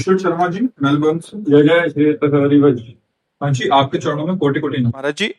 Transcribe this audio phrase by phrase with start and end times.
[0.00, 2.96] Kushal Sharma ji Melbourne से। जय जय श्री
[3.40, 5.32] हाँ जी आपके चरणों में कोटि कोटि महाराज जी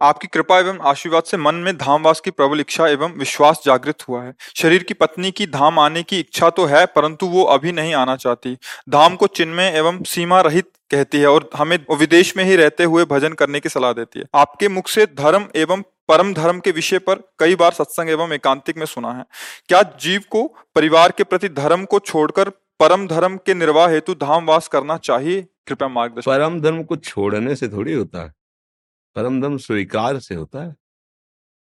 [0.00, 4.22] आपकी कृपा एवं आशीर्वाद से मन में धामवास की प्रबल इच्छा एवं विश्वास जागृत हुआ
[4.22, 7.94] है। शरीर की पत्नी की धाम आने की इच्छा तो है परंतु वो अभी नहीं
[7.94, 8.54] आना चाहती।
[8.88, 13.04] धाम को चिन्मय एवं सीमा रहित कहती है और हमें विदेश में ही रहते हुए
[13.04, 16.98] भजन करने की सलाह देती है। आपके मुख से धर्म एवं परम धर्म के विषय
[17.00, 19.24] पर कई बार सत्संग एवं एकांतिक में सुना है।
[19.68, 24.46] क्या जीव को परिवार के प्रति धर्म को छोड़कर परम धर्म के निर्वाह हेतु धाम
[24.46, 28.34] वास करना चाहिए। कृपया मार्गदर्शन। परम धर्म को छोड़ने से थोड़ी होता है।
[29.16, 30.76] परम धर्म स्वीकार से होता है।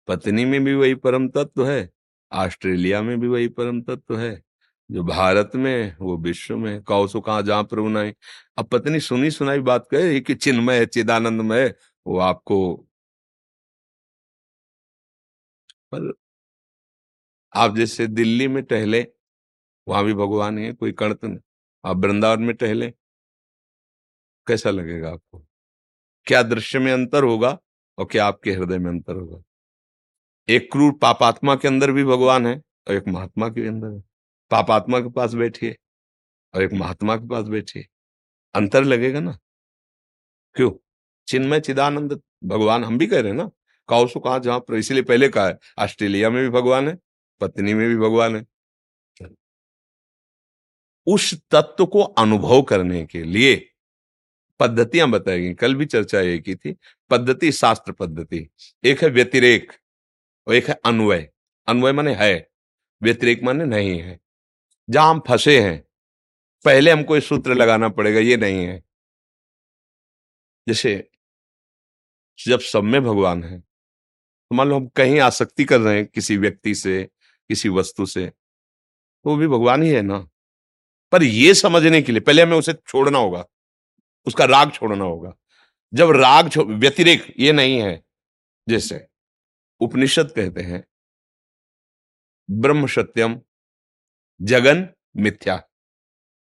[0.08, 1.90] पत्नी में भी वही परम तत्व है,
[2.32, 4.44] ऑस्ट्रेलिया में भी वही परम तत्व है।
[4.92, 8.14] जो भारत में, वो विश्व में कौसो कहा जहाँ प्रभु नहीं।
[8.58, 11.74] अब पत्नी सुनी सुनाई बात कहे कि चिन्मय है चिदानंदमय,
[12.08, 12.76] वो आपको
[15.94, 16.14] पर
[17.56, 19.08] आप जैसे दिल्ली में टहले
[19.88, 21.38] वहाँ भी भगवान है, कोई कणत नहीं
[21.86, 22.94] आप वृंदावन में टहले।
[24.48, 25.48] कैसा लगेगा आपको?
[26.26, 27.60] क्या दृश्य में अंतर होगा
[27.98, 29.42] और क्या आपके हृदय में अंतर होगा?
[30.50, 34.00] एक क्रूर पापात्मा के अंदर भी भगवान है और एक महात्मा के अंदर है।
[34.52, 35.78] पापात्मा के पास बैठिए
[36.56, 37.88] और एक महात्मा के पास बैठिए।
[38.56, 39.38] अंतर लगेगा ना?
[40.56, 40.72] क्यों?
[41.28, 43.50] चिन्मय चिदानंद भगवान, हम भी कह रहे हैं ना
[43.90, 46.98] काउसो कहा जहाँ पर, इसलिए पहले कहा है, ऑस्ट्रेलिया में भी भगवान है,
[47.42, 48.46] पत्नी में भी भगवान है।
[51.07, 53.56] उस तत्व को अनुभव करने के लिए
[54.59, 56.75] पद्धतियाँ बताई गई। कल भी चर्चा ये की थी।
[57.09, 58.47] पद्धति, शास्त्र पद्धति।
[58.84, 59.72] एक है व्यतिरेक
[60.47, 61.29] और एक है अन्वय।
[61.67, 62.47] अन्वय माने है।
[63.01, 64.19] व्यतिरेक माने नहीं है।
[64.89, 65.84] जहाँ हम फंसे हैं,
[66.66, 68.83] पहले हमको ये सूत्र लगाना पड़ेगा, ये नहीं है।
[70.68, 71.09] जैसे
[72.39, 76.38] जब सब में भगवान है तो मान लो हम कहीं आसक्ति कर रहे हैं किसी
[76.38, 77.03] व्यक्ति से,
[77.50, 80.28] किसी वस्तु से तो वो भी भगवान ही है ना?
[81.12, 83.46] पर ये समझने के लिए पहले हमें उसे छोड़ना होगा,
[84.28, 85.34] उसका राग छोड़ना होगा।
[85.94, 88.02] जब राग व्यतिरेक ये नहीं है,
[88.68, 89.06] जैसे
[89.82, 90.84] उपनिषद कहते हैं,
[92.50, 93.40] ब्रह्म सत्यम,
[94.40, 95.56] जगन मिथ्या।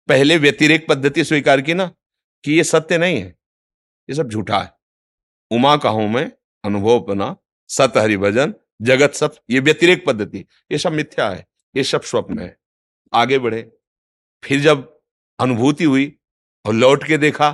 [0.08, 1.90] पहले व्यतिरेक पद्धति स्वीकार की ना,
[2.44, 3.28] कि ये सत्य नहीं है,
[4.08, 4.72] ये सब झूठा है।
[5.50, 6.30] उमा कहूँ मैं,
[6.64, 7.34] अनुभव बना
[7.70, 12.56] सत हरिभजन जगत सब ये व्यतिरेक पद्धति, ये सब मिथ्या है, ये सब स्वप्न है।
[13.12, 13.70] आगे बढ़े।
[14.44, 15.00] फिर जब
[15.38, 16.18] अनुभूति हुई
[16.66, 17.50] और लौट के देखा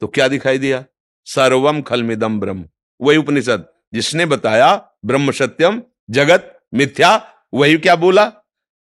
[0.00, 0.84] तो क्या दिखाई दिया?
[1.24, 2.68] सर्वम खलमिदम ब्रह्म।
[3.00, 8.24] वही उपनिषद जिसने बताया, ब्रह्म सत्यम जगत मिथ्या, वही क्या बोला?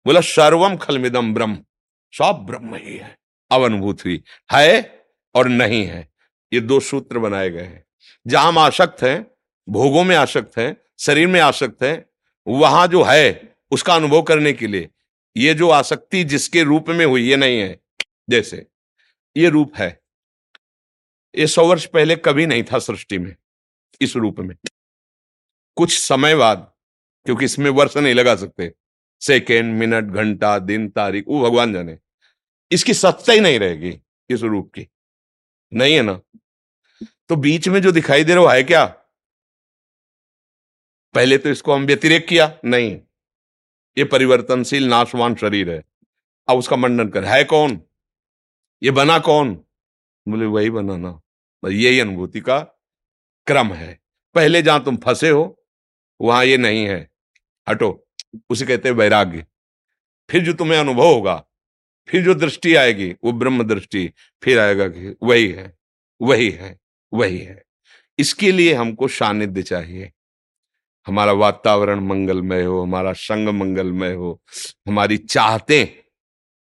[0.05, 1.55] बोला सर्वम खलमिदम ब्रह्म।
[2.13, 3.17] सब ब्रह्म ही है।
[3.51, 5.03] अब अनुभूत हुई। है
[5.35, 6.13] और नहीं है।
[6.53, 7.85] ये दो सूत्र बनाए गए हैं।
[8.27, 9.31] जहाँ हम आसक्त हैं,
[9.69, 12.05] भोगों में आसक्त हैं, शरीर में आसक्त हैं,
[12.47, 14.89] वहाँ जो है, उसका अनुभव करने के लिए
[15.37, 17.79] ये जो आसक्ति जिसके रूप में हुई, ये नहीं है।
[18.29, 18.67] जैसे,
[19.37, 20.01] ये रूप है।
[21.35, 23.35] ये सौ वर्ष पहले कभी नहीं था सृष्टि में,
[24.01, 24.55] इस रूप में।
[25.75, 26.73] कुछ समय बाद,
[27.25, 28.73] क्योंकि इसमें वर्ष नहीं लगा सकते,
[29.21, 31.97] सेकेंड, मिनट, घंटा, दिन, तारीख, वो भगवान जाने।
[32.71, 34.87] इसकी सत्ता ही नहीं रहेगी, इस रूप की।
[35.73, 36.21] नहीं है ना?
[37.03, 38.85] तो बीच में जो दिखाई दे रहा है क्या?
[41.13, 42.59] पहले तो इसको हम व्यतिरेक किया?
[42.65, 43.01] नहीं।
[43.99, 45.83] ये परिवर्तनशील, नाशवान शरीर है।
[46.47, 47.81] अब उसका मंडन कर, है कौन?
[48.83, 49.55] ये बना कौन?
[50.27, 51.21] बोले, वही बनाना।
[51.69, 52.59] यही अनुभूति का
[53.47, 53.99] क्रम है।
[54.35, 55.65] पहले जहाँ तुम फंसे हो,
[56.21, 57.11] वहाँ ये नहीं है।
[57.69, 58.07] हटो,
[58.49, 59.45] उसे कहते हैं वैराग्य।
[60.29, 61.45] फिर जो तुम्हें अनुभव होगा,
[62.07, 64.13] फिर जो दृष्टि आएगी, वो ब्रह्म दृष्टि,
[64.43, 65.79] फिर आएगा कि वही है
[66.21, 66.79] वही है
[67.13, 67.63] वही है।
[68.19, 70.11] इसके लिए हमको सानिध्य चाहिए।
[71.09, 74.41] हमारा वातावरण मंगलमय हो, हमारा संग मंगलमय हो,
[74.87, 76.03] हमारी चाहते,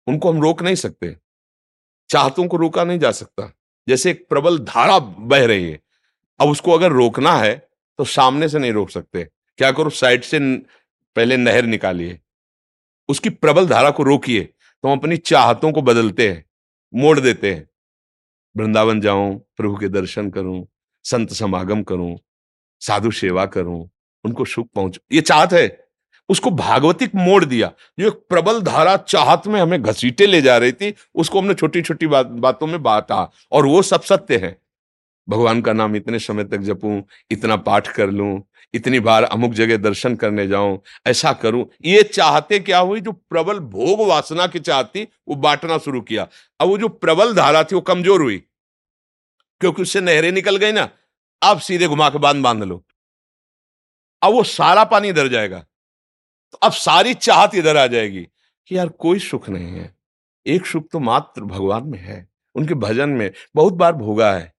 [0.07, 1.17] उनको हम रोक नहीं सकते।
[2.11, 3.53] चाहतों को रोका नहीं जा सकता।
[3.89, 5.81] जैसे एक प्रबल धारा बह रही है।
[6.41, 7.55] अब उसको अगर रोकना है
[7.99, 9.25] तो सामने से नहीं रोक सकते।
[9.59, 10.39] क्या करो, साइड से
[11.17, 12.19] पहले नहर निकालिए।
[13.09, 16.45] उसकी प्रबल धारा को रोकिए। तो हम अपनी चाहतों को बदलते हैं,
[16.95, 17.69] मोड़ देते हैं।
[18.57, 20.67] वृंदावन जाऊँ, प्रभु के दर्शन करूँ,
[21.05, 22.19] संत समागम करूँ,
[22.83, 23.89] साधु सेवा करूँ
[24.25, 25.79] उनको सुख पहुँच ये चाहत है।
[26.29, 30.73] उसको भागवतिक मोड़ दिया। जो एक प्रबल धारा चाहत में हमें घसीटे ले जा रही
[30.73, 34.57] थी उसको हमने छोटी छोटी बात, बातों में बांटा। और वो सब सत्य है।
[35.29, 38.43] भगवान का नाम इतने समय तक जपूं इतना पाठ कर लूँ
[38.75, 43.01] इतनी बार अमुक जगह दर्शन करने जाऊँ ऐसा करूँ। ये चाहते क्या हुई?
[43.01, 46.27] जो प्रबल भोग वासना की चाहती वो बांटना शुरू किया।
[46.61, 48.39] अब वो जो प्रबल धारा थी वो कमज़ोर हुई।
[49.61, 50.89] क्योंकि उससे नहरें निकल गई ना
[51.43, 52.83] आप सीधे घुमा के बाँध बाँध लो।
[54.23, 55.59] अब वो सारा पानी इधर जाएगा।
[56.53, 58.23] तो अब सारी चाहत इधर आ जाएगी
[58.69, 59.95] कि यार कोई सुख नहीं है।
[60.47, 64.53] एक सुख तो मात्र भगवान में है, उनके भजन में बहुत बार भोगा है।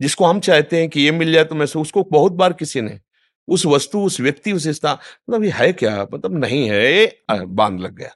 [0.00, 3.00] जिसको हम चाहते हैं कि ये मिल जाए तो मैं उसको बहुत बार किसी ने,
[3.48, 6.06] उस वस्तु, उस व्यक्ति, उस रिश्ता मतलब ये है क्या?
[6.14, 8.10] मतलब नहीं है बाँध लग गया।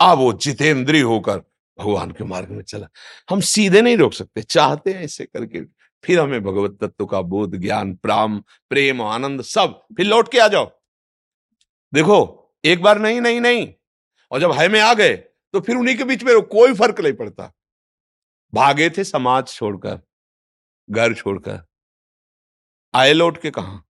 [0.00, 1.38] अब वो जितेंद्री होकर
[1.78, 2.86] भगवान के मार्ग में चला।
[3.30, 5.60] हम सीधे नहीं रोक सकते, चाहते हैं ऐसे करके।
[6.04, 8.38] फिर हमें भगवत तत्व का बोध, ज्ञान, प्राम,
[8.70, 10.66] प्रेम, आनंद सब फिर लौट के आ जाओ।
[11.92, 13.72] देखो, एक बार नहीं नहीं नहीं।
[14.30, 15.16] और जब है में आ गए
[15.54, 17.52] तो फिर उन्हीं के बीच में कोई फ़र्क नहीं पड़ता।
[18.52, 20.00] भागे थे समाज छोड़कर,
[20.90, 21.64] घर छोड़कर।
[22.94, 23.82] आए लौट के कहा?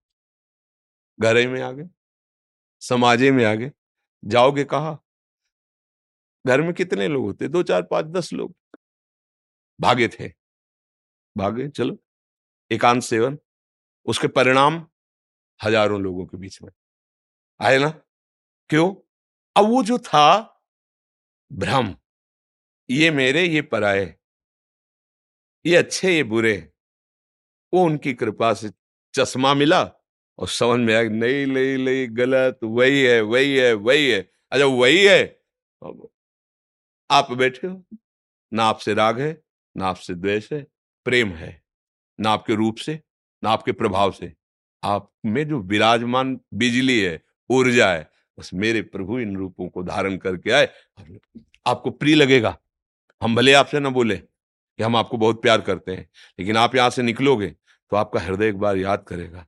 [1.20, 1.88] घर में आ गए,
[2.82, 3.70] समाजे में आ गए।
[4.24, 4.98] जाओगे कहा?
[6.44, 7.48] घर में कितने लोग होते?
[7.48, 8.54] दो, चार, पाँच, दस लोग।
[9.80, 10.39] भागे थे।
[11.36, 11.98] भागे चलो।
[12.70, 13.38] एकांत सेवन,
[14.06, 14.86] उसके परिणाम
[15.60, 16.70] हज़ारों लोगों के बीच में।
[17.60, 17.88] आए ना?
[18.70, 18.94] क्यों?
[19.56, 20.26] अब वो जो था,
[21.50, 21.94] भ्रम,
[22.88, 24.14] ये मेरे, ये पराए
[25.64, 26.52] ये अच्छे, ये बुरे,
[27.72, 28.70] वो उनकी कृपा से
[29.14, 29.82] चश्मा मिला
[30.38, 34.20] और समझ में आया नहीं नहीं नहीं, गलत, वही है वही है वही है।
[34.52, 35.22] अच्छा वही है?
[37.10, 37.82] आप बैठे हो,
[38.52, 39.36] ना आपसे राग है,
[39.76, 40.66] ना आपसे द्वेष है
[41.06, 41.60] प्रेम है,
[42.18, 43.00] ना आपके रूप से,
[43.42, 44.32] ना आपके प्रभाव से।
[44.82, 47.20] आप में जो विराजमान बिजली है,
[47.50, 48.08] ऊर्जा है,
[48.38, 50.68] बस मेरे प्रभु इन रूपों को धारण करके आए
[51.66, 52.56] आपको प्रिय लगेगा।
[53.22, 56.08] हम भले आपसे ना बोले कि हम आपको बहुत प्यार करते हैं,
[56.38, 59.46] लेकिन आप यहाँ से निकलोगे तो आपका हृदय एक बार याद करेगा,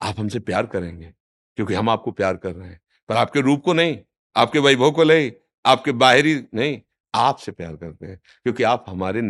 [0.00, 1.12] आप हमसे प्यार करेंगे,
[1.58, 3.98] क्योंकि हम आपको प्यार कर रहे हैं। पर आपके रूप को नहीं,
[4.36, 5.30] आपके वैभव को नहीं,
[5.64, 6.80] आपके बाहरी नहीं,
[7.14, 9.22] आपसे प्यार करते हैं, क्योंकि आप हमारे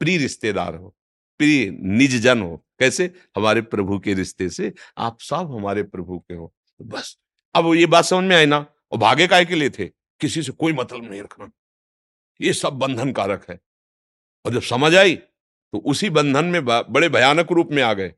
[0.00, 0.94] प्रिय रिश्तेदार हो।
[1.38, 3.12] प्रिय निज जन हो। कैसे?
[3.36, 6.52] हमारे प्रभु के रिश्ते से आप सब हमारे प्रभु के हो।
[6.82, 7.16] बस।
[7.54, 8.58] अब ये बात समझ में आई ना?
[8.92, 9.86] और भागे काय के लिए थे?
[10.20, 11.50] किसी से कोई मतलब नहीं रखना।
[12.40, 13.58] ये सब बंधन कारक है।
[14.44, 18.12] और जब समझ आई तो उसी बंधन में बड़े भयानक रूप में आ गए।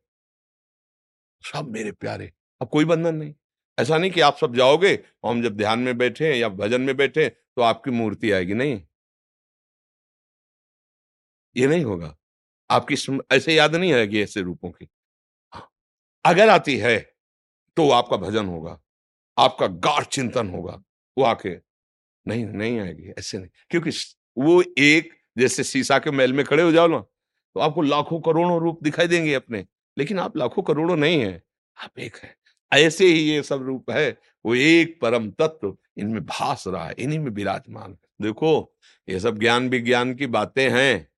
[1.42, 3.34] सब मेरे प्यारे, अब कोई बंधन नहीं।
[3.78, 6.80] ऐसा नहीं कि आप सब जाओगे और हम जब ध्यान में बैठे हैं या भजन
[6.80, 8.82] में बैठे तो आपकी मूर्ति आएगी। नहीं।
[11.56, 12.16] ये नहीं होगा।
[12.70, 14.88] आपकी ऐसे याद नहीं आएगी ऐसे रूपों की।
[16.24, 16.98] अगर आती है
[17.76, 18.80] तो आपका भजन होगा,
[19.38, 20.82] आपका गाढ़ चिंतन होगा,
[21.16, 21.50] वो आके,
[22.26, 23.90] नहीं नहीं आएगी, ऐसे नहीं। क्योंकि
[24.38, 26.98] वो एक, जैसे शीशा के महल में खड़े हो जाओ ना
[27.56, 31.42] तो आपको लाखों करोड़ों रूप दिखाई देंगे अपने, लेकिन आप लाखों करोड़ों नहीं है,
[31.78, 32.36] आप एक है।
[32.72, 34.10] ऐसे ही ये सब रूप है,
[34.44, 38.74] वो एक परम तत्व, इनमें भास रहा है, इन्हीं में विराजमान देखो,
[39.08, 41.09] ये सब ज्ञान विज्ञान की बातें हैं।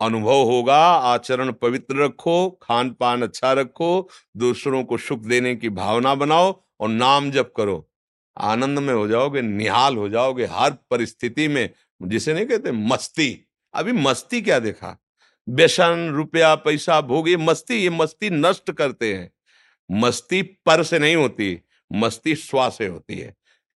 [0.00, 6.14] अनुभव होगा। आचरण पवित्र रखो खान पान अच्छा रखो, दूसरों को सुख देने की भावना
[6.14, 7.90] बनाओ और नाम जप करो।
[8.38, 11.70] आनंद में हो जाओगे, निहाल हो जाओगे हर परिस्थिति में।
[12.02, 15.02] जिसे नहीं कहते, मस्ती। अभी मस्ती क्या देखा?
[15.48, 19.32] व्यसन रुपया पैसा भोग, ये मस्ती ये मस्ती नष्ट करते हैं।
[19.90, 21.60] मस्ती पर से नहीं होती,
[21.92, 23.36] मस्ती स्वा से होती है।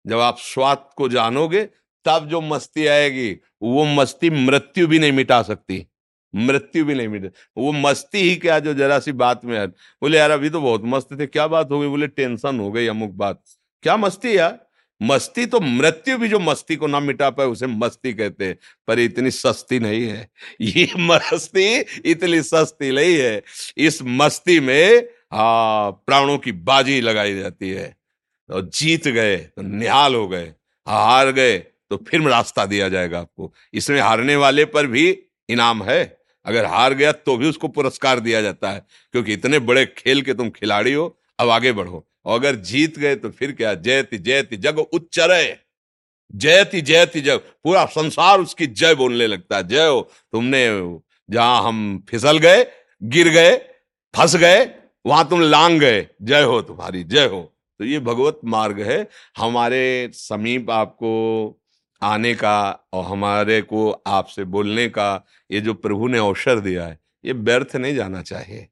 [0.08, 1.70] जब आप स्वाद को जानोगे,
[2.06, 5.88] तब जो मस्ती आएगी, वो मस्ती मृत्यु भी नहीं मिटा सकती।
[6.36, 10.18] मृत्यु भी नहीं मिटे वो मस्ती ही क्या जो जरा सी बात में है। बोले
[10.18, 11.88] यार अभी तो बहुत मस्त थे क्या बात हो गई?
[11.88, 13.44] बोले टेंशन हो गई अमुक बात।
[13.84, 14.60] क्या मस्ती यार?
[15.02, 18.58] मस्ती तो मृत्यु भी जो मस्ती को ना मिटा पाए उसे मस्ती कहते हैं।
[18.88, 20.30] पर इतनी सस्ती नहीं है।
[20.62, 21.80] ये मस्ती
[22.12, 23.44] इतनी सस्ती नहीं है।
[23.78, 27.96] इस मस्ती में आ, प्राणों की बाजी लगाई जाती है।
[28.50, 30.54] और जीत गए तो निहाल हो गए।
[30.88, 36.17] हार गए तो फिर रास्ता दिया जाएगा आपको। इसमें हारने वाले पर भी इनाम है।
[36.48, 40.34] अगर हार गया तो भी उसको पुरस्कार दिया जाता है, क्योंकि इतने बड़े खेल के
[40.34, 43.74] तुम खिलाड़ी हो, अब आगे बढ़ो। और अगर जीत गए तो फिर क्या?
[43.74, 45.58] जयति जयति जग उच्चरय
[46.36, 50.01] जयति जयति जग। पूरा संसार उसकी जय बोलने लगता है। जय हो,
[50.32, 50.68] तुमने
[51.30, 52.66] जहाँ हम फिसल गए,
[53.01, 53.56] गिर गए,
[54.13, 54.66] फंस गए,
[55.06, 57.42] वहाँ तुम लांग गए। जय हो तुम्हारी, जय हो।
[57.80, 61.10] तो ये भगवत मार्ग है। हमारे समीप आपको
[62.01, 67.00] आने का और हमारे को आपसे बोलने का ये जो प्रभु ने अवसर दिया है,
[67.25, 68.68] ये व्यर्थ नहीं जाना चाहिए।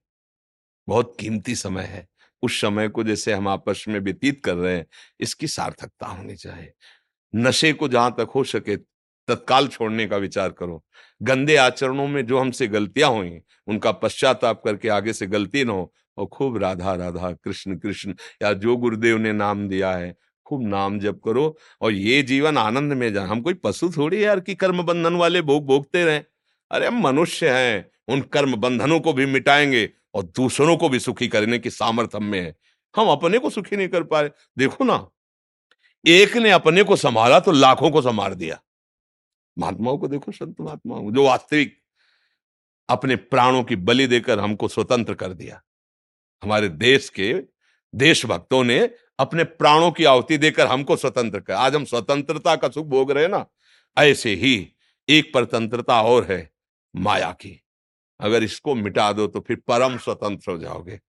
[0.88, 2.08] बहुत कीमती समय है।
[2.44, 4.86] उस समय को जैसे हम आपस में व्यतीत कर रहे हैं,
[5.20, 6.74] इसकी सार्थकता होनी चाहिए।
[7.36, 8.78] नशे को जहाँ तक हो सके
[9.28, 10.84] तत्काल छोड़ने का विचार करो।
[11.22, 15.94] गंदे आचरणों में जो हमसे गलतियाँ हुई, उनका पश्चाताप करके आगे से गलती न हो
[16.18, 20.16] और खूब राधा राधा कृष्ण कृष्ण या जो गुरुदेव ने नाम दिया है
[20.46, 24.40] खूब नाम जप करो और ये जीवन आनंद में जाए हम कोई पशु थोड़ी यार
[24.40, 26.20] कि कर्म बंधन वाले भोग भोगते रहे।
[26.72, 31.28] अरे हम मनुष्य हैं, उन कर्म बंधनों को भी मिटाएँगे और दूसरों को भी सुखी
[31.28, 32.56] करने की सामर्थ्य में है।
[32.96, 35.08] हम अपने को सुखी नहीं कर पाए देखो ना,
[36.06, 38.60] एक ने अपने को संभाला तो लाखों को संभाल दिया।
[39.58, 41.78] महात्माओं को देखो, संत महात्माओं जो वास्तविक
[42.90, 45.62] अपने प्राणों की बलि देकर हमको स्वतंत्र कर दिया।
[46.44, 47.34] हमारे देश के
[47.94, 48.80] देशभक्तों ने
[49.20, 53.28] अपने प्राणों की आहुति देकर हमको स्वतंत्र कर। आज हम स्वतंत्रता का सुख भोग रहे
[53.28, 53.46] ना,
[53.98, 54.56] ऐसे ही
[55.08, 56.50] एक परतंत्रता और है,
[56.94, 57.62] माया की।
[58.20, 61.00] अगर इसको मिटा दो तो फिर परम स्वतंत्र हो जाओगे,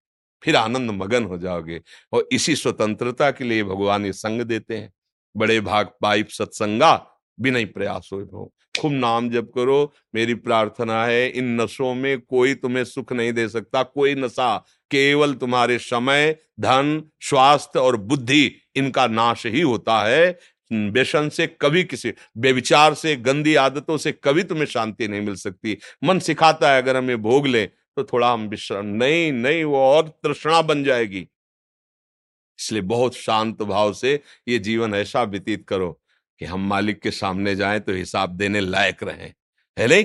[0.43, 1.81] फिर आनंद मगन हो जाओगे
[2.13, 4.93] और इसी स्वतंत्रता के लिए भगवान ये संग देते हैं।
[5.35, 6.95] बड़े भाग पाइप सत्संगा
[7.39, 12.85] बिना प्रयास हो खूब नाम जप करो, मेरी प्रार्थना है, इन नशों में कोई तुम्हें
[12.85, 19.47] सुख नहीं दे सकता, कोई नशा केवल तुम्हारे समय, धन, स्वास्थ्य और बुद्धि इनका नाश
[19.47, 20.39] ही होता है।
[20.73, 25.79] व्यसन से कभी किसी, बेविचार से, गंदी आदतों से कभी तुम्हें शांति नहीं मिल सकती।
[26.05, 30.09] मन सिखाता है, अगर हमें भोग लें तो थोड़ा हम विश्राम, नहीं नहीं, वो और
[30.09, 31.27] तृष्णा बन जाएगी।
[32.59, 35.91] इसलिए बहुत शांत भाव से ये जीवन ऐसा व्यतीत करो
[36.41, 39.33] कि हम मालिक के सामने जाएँ तो हिसाब देने लायक रहें।
[39.77, 40.05] है नहीं?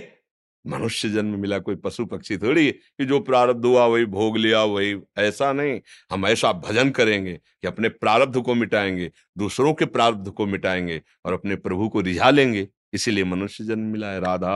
[0.67, 5.01] मनुष्य जन्म मिला कोई पशु पक्षी थोड़ी कि जो प्रारब्ध हुआ वही भोग लिया वही
[5.17, 5.79] ऐसा नहीं।
[6.11, 11.33] हम ऐसा भजन करेंगे कि अपने प्रारब्ध को मिटाएँगे दूसरों के प्रारब्ध को मिटाएँगे और
[11.33, 14.51] अपने प्रभु को रिझा लेंगे। इसीलिए मनुष्य जन्म मिला है। राधा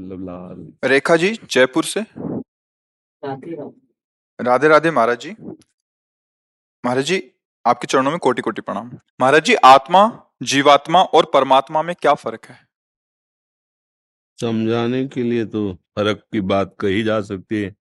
[0.00, 2.00] लाल। रेखा जी जयपुर से?
[4.40, 5.34] राधे राधे महाराज जी।
[6.84, 7.22] महाराज जी
[7.66, 8.90] आपके चरणों में कोटि कोटि प्रणाम।
[9.20, 12.71] महाराज जी आत्मा जीवात्मा और परमात्मा में क्या फ़र्क है?
[14.42, 17.74] समझाने के लिए तो फ़र्क की बात कही जा सकती है।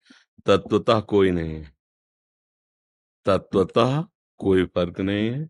[0.45, 1.71] तत्वतः कोई नहीं है।
[3.25, 4.03] तत्वतः
[4.37, 5.49] कोई फ़र्क नहीं है।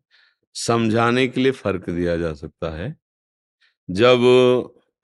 [0.55, 2.95] समझाने के लिए फ़र्क दिया जा सकता है।
[3.89, 4.21] जब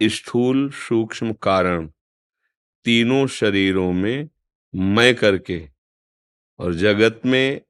[0.01, 1.87] स्थूल सूक्ष्म कारण
[2.85, 4.29] तीनों शरीरों में
[4.75, 5.61] मैं करके
[6.59, 7.61] और जगत में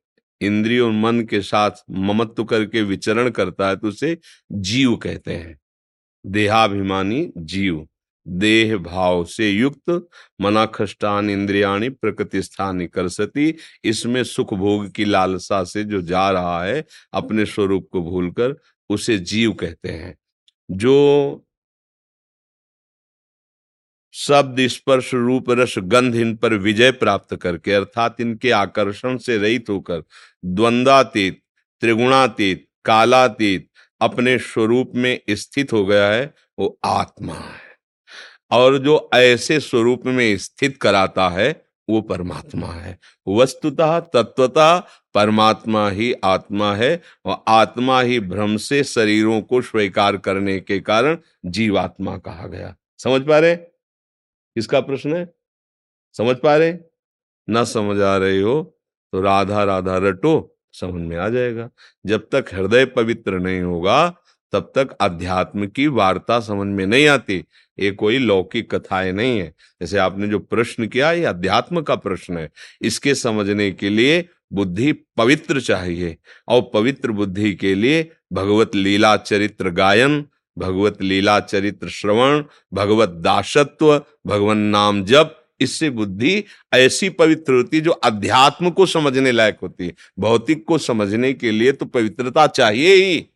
[0.42, 4.18] इंद्रिय और मन के साथ ममत्व करके विचरण करता है तो उसे
[4.52, 5.60] जीव कहते हैं।
[6.26, 7.88] देहाभिमानी जीव।
[8.28, 10.08] देह भाव से युक्त
[10.42, 16.64] मनाखष्टान इंद्रियाणी प्रकृति स्थान कर सती। इसमें सुख भोग की लालसा से जो जा रहा
[16.64, 18.56] है, अपने स्वरूप को भूलकर
[18.90, 20.18] उसे जीव कहते हैं।
[20.72, 21.44] जो
[24.14, 29.70] शब्द, स्पर्श, रूप, रस, गंध इन पर विजय प्राप्त करके, अर्थात इनके आकर्षण से रहित
[29.70, 30.04] होकर
[30.46, 31.44] द्वंद्वातीत
[31.80, 33.70] त्रिगुणातीत, कालातीत,
[34.02, 37.67] अपने स्वरूप में स्थित हो गया है, वो आत्मा है।
[38.52, 46.14] और जो ऐसे स्वरूप में स्थित कराता है, वो परमात्मा है। वस्तुतः तत्वता परमात्मा ही
[46.24, 52.48] आत्मा है और आत्मा ही भ्रम से शरीरों को स्वीकार करने के कारण जीवात्मा कहा
[52.48, 53.56] गया। समझ पा रहे?
[53.56, 55.34] किसका प्रश्न है?
[56.14, 56.74] समझ पा रहे?
[57.50, 58.62] न समझ आ रहे हो
[59.14, 61.70] तो राधा राधा रटो, समझ में आ जाएगा।
[62.06, 64.08] जब तक हृदय पवित्र नहीं होगा
[64.52, 67.44] तब तक अध्यात्म की वार्ता समझ में नहीं आती।
[67.80, 72.38] ये कोई लौकिक कथाएँ नहीं है। जैसे आपने जो प्रश्न किया, ये अध्यात्म का प्रश्न
[72.38, 72.52] है।
[72.82, 79.70] इसके समझने के लिए बुद्धि पवित्र चाहिए और पवित्र बुद्धि के लिए भगवत लीला चरित्र
[79.70, 80.26] गायन,
[80.58, 87.92] भगवत लीला चरित्र श्रवण, भगवत दासत्व, भगवान नाम जप, इससे बुद्धि ऐसी पवित्र होती जो
[87.92, 93.30] अध्यात्म को समझने लायक होती है। भौतिक को समझने के लिए तो पवित्रता चाहिए ही।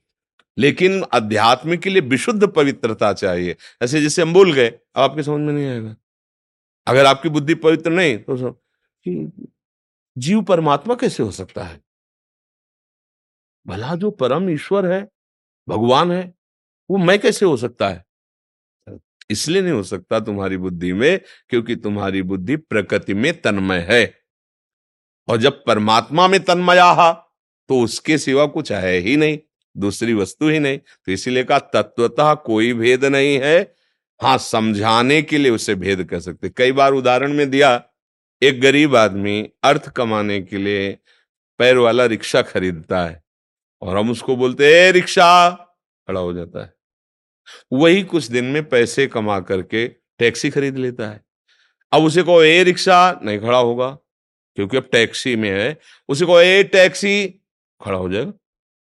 [0.57, 5.39] लेकिन अध्यात्म के लिए विशुद्ध पवित्रता चाहिए। ऐसे जैसे हम बोल गए, अब आपके समझ
[5.39, 5.95] में नहीं आएगा।
[6.87, 8.59] अगर आपकी बुद्धि पवित्र नहीं तो सब
[10.17, 11.79] जीव परमात्मा कैसे हो सकता है?
[13.65, 15.01] भला जो परम ईश्वर है,
[15.67, 16.33] भगवान है,
[16.89, 18.03] वो मैं कैसे हो सकता है?
[19.29, 24.03] इसलिए नहीं हो सकता तुम्हारी बुद्धि में, क्योंकि तुम्हारी बुद्धि प्रकृति में तन्मय है।
[25.27, 27.11] और जब परमात्मा में तन्मया
[27.69, 29.37] तो उसके सिवा कुछ है ही नहीं।
[29.75, 33.59] दूसरी वस्तु ही नहीं। तो इसीलिए कहा, तत्वतः कोई भेद नहीं है।
[34.21, 37.83] हाँ समझाने के लिए उसे भेद कर सकते कई बार उदाहरण में दिया,
[38.41, 40.91] एक गरीब आदमी अर्थ कमाने के लिए
[41.59, 43.21] पैर वाला रिक्शा खरीदता है
[43.81, 45.49] और हम उसको बोलते ए, रिक्शा!
[46.07, 46.73] खड़ा हो जाता है।
[47.73, 49.87] वही कुछ दिन में पैसे कमा करके
[50.19, 51.21] टैक्सी खरीद लेता है।
[51.91, 53.19] अब उसे को ए, रिक्शा!
[53.25, 53.89] नहीं खड़ा होगा,
[54.57, 55.77] क्योंकि अब टैक्सी में है।
[56.09, 57.27] उसे को ए, टैक्सी!
[57.81, 58.33] खड़ा हो जाएगा।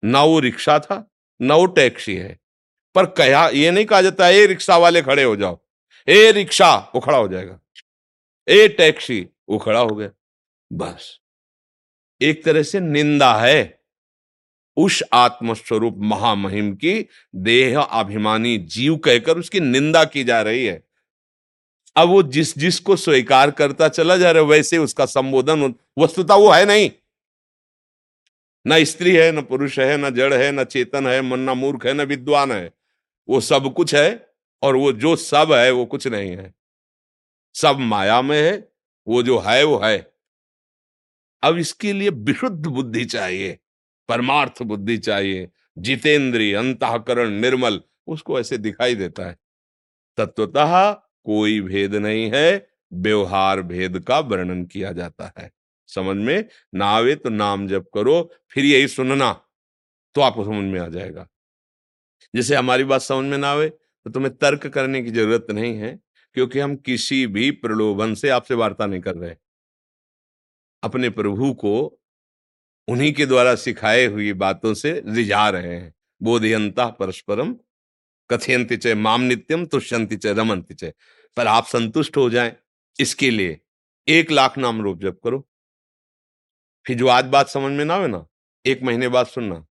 [0.04, 1.10] ना वो रिक्शा था,
[1.42, 2.40] ना वो टैक्सी है।
[2.94, 5.60] पर कहा, ये नहीं कहा जाता, ए रिक्शा वाले खड़े हो जाओ।
[6.08, 7.60] ए रिक्शा, वो खड़ा हो जाएगा।
[8.48, 10.10] ए टैक्सी, वो खड़ा हो गया।
[10.72, 11.18] बस।
[12.22, 13.82] एक तरह से निंदा है
[14.76, 20.82] उस आत्मस्वरूप महामहिम की, देह अभिमानी जीव कहकर उसकी निंदा की जा रही है।
[21.96, 26.50] अब वो जिस जिसको स्वीकार करता चला जा रहा है, वैसे उसका संबोधन, वस्तुता वो
[26.50, 26.90] है नहीं।
[28.66, 31.86] न स्त्री है, न पुरुष है, न जड़ है, न चेतन है, मन न मूर्ख
[31.86, 32.72] है, न विद्वान है।
[33.28, 34.30] वो सब कुछ है
[34.62, 36.54] और वो जो सब है, वो कुछ नहीं है।
[37.54, 38.72] सब माया में है,
[39.08, 40.12] वो जो है, वो है।
[41.42, 43.58] अब इसके लिए विशुद्ध बुद्धि चाहिए,
[44.08, 49.38] परमार्थ बुद्धि चाहिए, जितेंद्रीय, अंतकरण, निर्मल, उसको ऐसे दिखाई देता है।
[50.16, 50.92] तत्वतः
[51.24, 55.50] कोई भेद नहीं है, व्यवहार भेद का वर्णन किया जाता है।
[55.94, 56.44] समझ में
[56.74, 59.32] ना आवे तो नाम जप करो, फिर यही सुनना
[60.16, 61.26] तो आपको समझ में आ जाएगा।
[62.34, 65.98] जैसे हमारी बात समझ में ना आवे तो तुम्हें तर्क करने की ज़रूरत नहीं है,
[66.36, 69.34] क्योंकि हम किसी भी प्रलोभन से आपसे वार्ता नहीं कर रहे।
[70.82, 71.74] अपने प्रभु को
[72.88, 77.54] उन्हीं के द्वारा सिखाए हुई बातों से रिझा रहे हैं। बोधयंता परस्परम
[78.30, 80.92] कथयंति चय माम नित्यम तुष्यंति चय रमंति चय
[81.36, 82.52] पर आप संतुष्ट हो जाएँ,
[82.98, 83.58] इसके लिए
[84.08, 85.46] एक लाख नाम रूप जप करो।
[86.86, 88.24] फिर जो आज बात समझ में ना हो ना,
[88.66, 89.64] एक महीने बाद सुनना।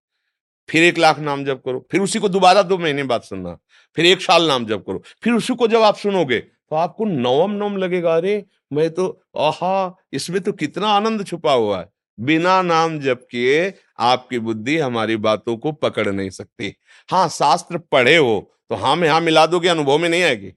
[0.69, 3.57] फिर एक लाख नाम जप करो, फिर उसी को दोबारा दो महीने बाद सुनना।
[3.95, 7.51] फिर एक साल नाम जप करो, फिर उसी को जब आप सुनोगे तो आपको नवम
[7.51, 11.89] नवम लगेगा, अरे, मैं तो आहा, इसमें तो कितना आनंद छुपा हुआ है।
[12.19, 16.73] बिना नाम जप किए आपकी बुद्धि हमारी बातों को पकड़ नहीं सकती।
[17.09, 18.39] हाँ शास्त्र पढ़े हो
[18.69, 20.53] तो हाँ में हाँ मिला दोगे, अनुभव में नहीं आएगी।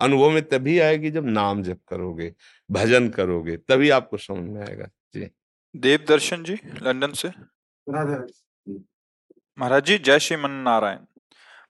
[0.00, 2.32] अनुभव में तभी आएगी जब नाम जप करोगे,
[2.70, 5.30] भजन करोगे, तभी आपको समझ में आएगा। जी।
[5.76, 7.28] देव दर्शन जी लंदन से।
[9.58, 10.98] महाराज जी जय श्री मन नारायण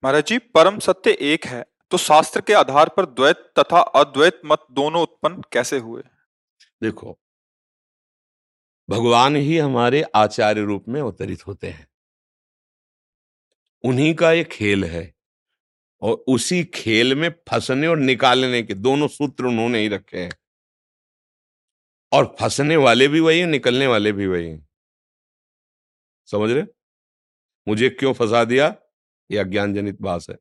[0.02, 4.66] महाराज जी परम सत्य एक है तो शास्त्र के आधार पर द्वैत तथा अद्वैत मत
[4.72, 6.02] दोनों उत्पन्न कैसे हुए?
[6.82, 7.18] देखो
[8.88, 11.86] भगवान ही हमारे आचार्य रूप में अवतरित होते हैं।
[13.84, 15.12] उन्हीं का ये खेल है
[16.02, 20.32] और उसी खेल में फंसने और निकालने के दोनों सूत्र उन्होंने ही रखे हैं।
[22.16, 24.58] और फंसने वाले भी वही निकलने वाले भी वही
[26.26, 26.64] समझ रहे?
[27.68, 28.76] मुझे क्यों फंसा दिया?
[29.30, 30.36] यह अज्ञान जनित बात है।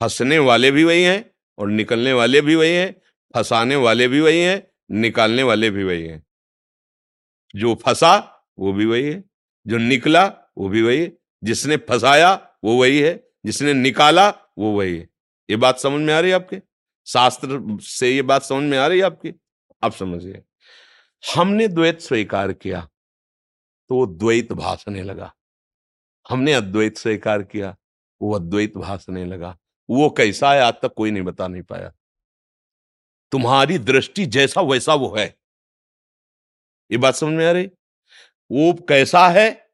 [0.00, 3.00] फंसने वाले भी वही हैं और निकलने वाले भी वही हैं,
[3.34, 6.26] फंसाने वाले भी वही हैं, निकालने वाले भी वही हैं।
[7.56, 9.24] जो फंसा, वो भी वही है।
[9.66, 10.26] जो निकला,
[10.58, 15.08] वो भी वही है। जिसने फंसाया, वो वही है। जिसने निकाला, वो वही है।
[15.50, 16.62] ये बात समझ में आ रही है आपके?
[17.06, 19.34] शास्त्र से ये बात समझ में आ रही है आपकी?
[19.82, 20.42] आप समझिए।
[21.36, 22.88] हमने द्वैत स्वीकार किया
[23.88, 25.34] तो वो द्वैत भाषने लगा।
[26.28, 27.76] हमने अद्वैत स्वीकार किया,
[28.22, 29.58] वो अद्वैत भाषने लगा।
[29.90, 31.92] वो कैसा है, आज तक कोई नहीं बता नहीं पाया।
[33.32, 35.38] तुम्हारी दृष्टि जैसा वैसा वो है।
[36.90, 37.66] ये बात समझ में आ रही?
[38.50, 39.70] वो कैसा है?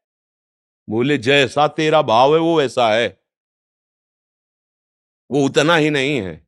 [0.89, 3.23] बोले, जैसा तेरा भाव है, वो वैसा है।
[5.31, 6.47] वो उतना ही नहीं है।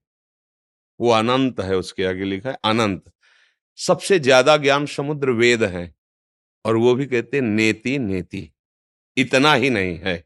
[0.99, 3.13] वो अनंत है, उसके आगे लिखा है, अनंत।
[3.79, 5.93] सबसे ज़्यादा ज्ञान समुद्र वेद है।
[6.65, 8.49] और वो भी कहते नेति नेति,
[9.17, 10.23] इतना ही नहीं है।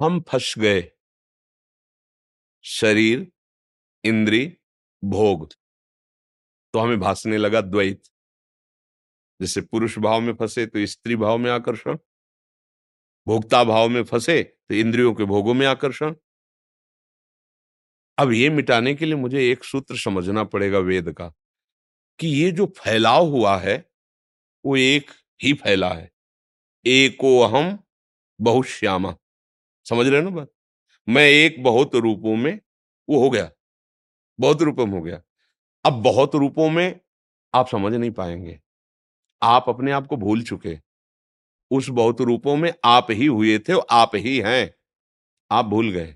[0.00, 0.82] हम फंस गए।
[2.64, 3.26] शरीर,
[4.04, 4.46] इंद्री,
[5.02, 5.48] भोग।
[6.74, 8.02] तो हमें भासने लगा द्वैत।
[9.40, 11.96] जैसे पुरुष भाव में फंसे तो स्त्री भाव में आकर्षण।
[13.26, 16.14] भोक्ता भाव में फंसे तो इंद्रियों के भोगों में आकर्षण।
[18.18, 21.28] अब ये मिटाने के लिए मुझे एक सूत्र समझना पड़ेगा वेद का,
[22.20, 23.76] कि ये जो फैलाव हुआ है,
[24.64, 26.10] वो एक ही फैला है।
[26.84, 27.78] एको अहम
[28.40, 29.16] बहुश्यामा।
[29.86, 30.48] समझ रहे हो ना बात?
[31.08, 32.58] मैं एक बहुत रूपों में
[33.08, 33.50] वो हो गया,
[34.38, 35.22] बहुत रूपों में हो गया।
[35.84, 37.00] अब बहुत रूपों में
[37.54, 38.60] आप समझ नहीं पाएँगे।
[39.42, 40.78] आप अपने आप को भूल चुके।
[41.70, 44.74] उस बहुत रूपों में आप ही हुए थे आप ही हैं।
[45.50, 46.14] आप भूल गए।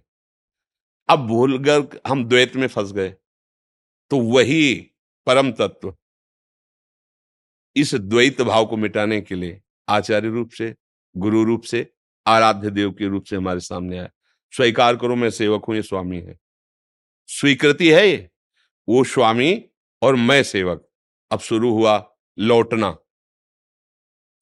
[1.09, 3.09] अब भूल कर हम द्वैत में फंस गए।
[4.11, 4.91] तो वही
[5.27, 5.97] परम तत्व।
[7.77, 10.77] इस द्वैत भाव को मिटाने के लिए आचार्य रूप से,
[11.17, 11.95] गुरु रूप से,
[12.27, 14.11] आराध्य देव के रूप से हमारे सामने आया।
[14.53, 16.39] स्वीकार करो, मैं सेवक हूँ, ये स्वामी है।
[17.27, 18.31] स्वीकृति है ये।
[18.89, 19.71] वो स्वामी
[20.03, 20.89] और मैं सेवक।
[21.33, 22.99] अब शुरू हुआ लौटना।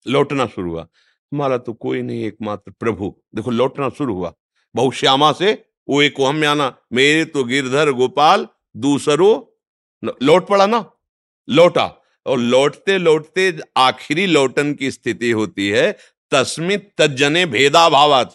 [0.07, 0.89] लौटना शुरू हुआ।
[1.33, 4.35] हमारा तो कोई नहीं, एकमात्र प्रभु। देखो, लौटना शुरू हुआ।
[4.75, 8.47] बहुश्यामा से वो एक हम आना मेरे तो गिरधर गोपाल,
[8.77, 9.29] दूसरो
[10.23, 10.85] लौट पड़ा ना,
[11.49, 11.87] लौटा।
[12.27, 15.91] और लौटते लौटते आखिरी लौटन की स्थिति होती है
[16.31, 18.35] तस्मित तजने भेदा भावात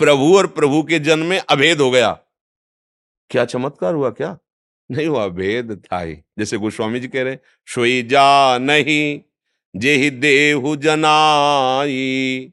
[0.00, 2.12] प्रभु और प्रभु के जन्म में अभेद हो गया।
[3.30, 4.38] क्या चमत्कार हुआ क्या?
[4.90, 7.36] नहीं हुआ, भेद था ही। जैसे गोस्वामी जी कह रहे
[7.68, 9.20] सोई जा नहीं
[9.74, 12.52] जे ही देहु जनाई,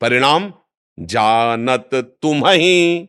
[0.00, 0.52] परिणाम,
[0.98, 3.08] जानत तुम ही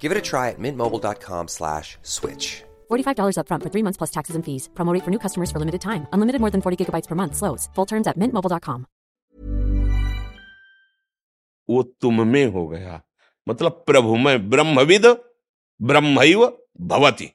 [0.00, 2.64] Give it a try at mintmobile.com slash switch.
[2.90, 4.68] $45 upfront for three months plus taxes and fees.
[4.74, 6.06] Promo rate for new customers for limited time.
[6.12, 7.36] Unlimited more than 40 gigabytes per month.
[7.36, 7.68] Slows.
[7.74, 8.86] Full terms at mintmobile.com.
[11.68, 13.00] वो तुम में हो गया
[13.48, 15.06] मतलब प्रभु में ब्रह्मविद
[15.80, 16.44] ब्रह्मैव
[16.80, 17.30] भवति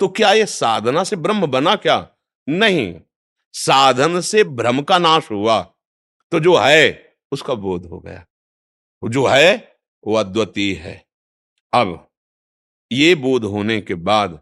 [0.00, 1.96] तो क्या ये साधना से ब्रह्म बना क्या
[2.48, 2.94] नहीं
[3.54, 5.60] साधन से भ्रम का नाश हुआ
[6.32, 6.82] तो जो है
[7.32, 8.24] उसका बोध हो गया
[9.02, 9.54] जो है
[10.06, 11.03] वो अद्वितीय है
[11.74, 12.10] अब
[12.92, 14.40] ये बोध होने के बाद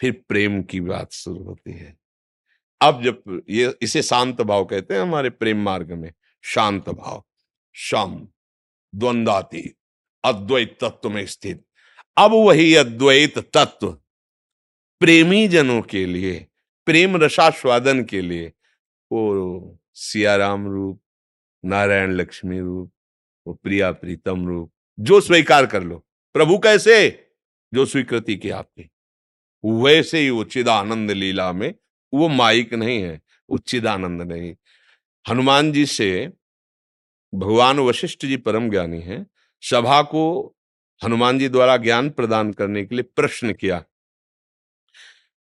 [0.00, 1.96] फिर प्रेम की बात शुरू होती है।
[2.80, 6.12] अब जब ये, इसे शांत भाव कहते हैं हमारे प्रेम मार्ग में,
[6.44, 7.24] शांत भाव।
[7.72, 8.28] शाम
[8.94, 9.76] द्वंद्वातीत
[10.24, 11.64] अद्वैत तत्व में स्थित।
[12.18, 13.92] अब वही अद्वैत तत्व
[15.00, 16.46] प्रेमी जनों के लिए,
[16.86, 18.52] प्रेम रसास्वादन के लिए,
[19.12, 21.02] वो सियाराम रूप,
[21.64, 22.92] नारायण लक्ष्मी रूप,
[23.46, 27.28] वो प्रिया प्रीतम रूप, जो स्वीकार कर लो। प्रभु कैसे?
[27.74, 28.90] जो स्वीकृति की आपकी
[29.64, 31.74] वैसे ही उच्चिदानंद लीला में
[32.14, 34.56] वो माइक नहीं है, उच्चिदानंद नहीं।
[35.28, 36.32] हनुमान जी से
[37.34, 39.26] भगवान वशिष्ठ जी परम ज्ञानी हैं,
[39.62, 40.56] सभा को
[41.04, 43.84] हनुमान जी द्वारा ज्ञान प्रदान करने के लिए प्रश्न किया।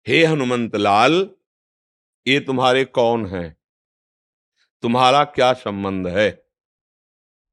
[0.07, 1.29] हे हनुमंत लाल,
[2.27, 3.57] ये तुम्हारे कौन हैं?
[4.81, 6.31] तुम्हारा क्या संबंध है?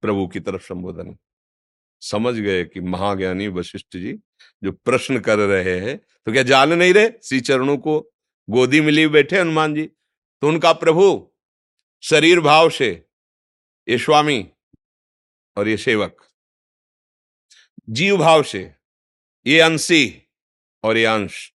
[0.01, 1.19] प्रभु की तरफ़ संबोधन।
[2.03, 4.13] समझ गए कि महाज्ञानी वशिष्ठ जी
[4.63, 7.11] जो प्रश्न कर रहे हैं तो क्या जान नहीं रहे?
[7.25, 8.01] श्री चरणों को
[8.49, 9.85] गोदी मिली बैठे हनुमान जी।
[10.43, 11.07] तो उनका प्रभु,
[12.03, 12.91] शरीर भाव से,
[13.89, 14.41] ये स्वामी
[15.57, 16.17] और ये सेवक,
[17.89, 18.61] जीव भाव से,
[19.47, 20.23] ये अंशी
[20.85, 21.53] और ये अंश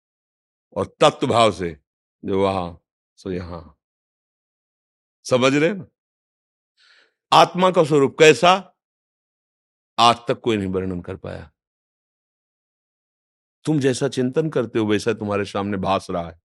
[0.77, 1.77] और तत्व भाव से
[2.25, 2.81] जो वहाँ,
[3.19, 3.77] सो यहाँ।
[5.27, 5.87] समझ रहे ना?
[7.33, 8.53] आत्मा का स्वरूप कैसा?
[10.01, 11.53] आज तक कोई नहीं वर्णन कर पाया।
[13.65, 16.41] तुम जैसा चिंतन करते हो, वैसा तुम्हारे सामने भास रहा है।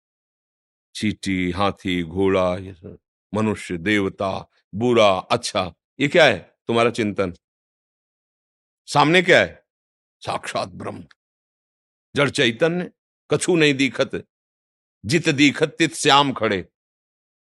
[0.95, 2.99] चीटी, हाथी, घोड़ा, ये सब,
[3.35, 7.35] मनुष्य, देवता बुरा अच्छा ये क्या है तुम्हारा चिंतन?
[8.87, 9.67] सामने क्या है?
[10.21, 11.07] साक्षात ब्रह्म।
[12.17, 12.91] जड़ चैतन्य,
[13.31, 14.25] कछु नहीं दीखत,
[15.05, 16.69] जित दीखत तित श्याम खड़े।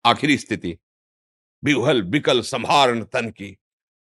[0.05, 0.77] आखिरी स्थिति
[1.63, 3.57] बिहल बिकल संभारण तन की,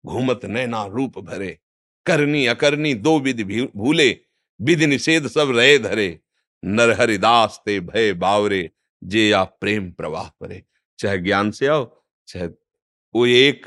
[0.07, 1.61] घूमत नैना रूप भरे।
[2.07, 3.45] करनी अकरनी दो विधि
[3.77, 4.19] भूले,
[4.61, 6.21] विधि निषेध सब रहे धरे।
[6.65, 8.71] नर हरिदास ते भय बावरे,
[9.05, 10.63] जे या प्रेम प्रवाह परे।
[10.99, 12.47] चाहे ज्ञान से आओ, चाहे
[13.15, 13.67] वो एक